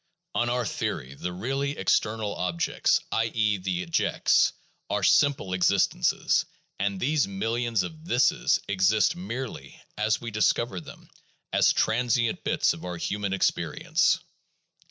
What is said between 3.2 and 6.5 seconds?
e., the ejects, are simple existences,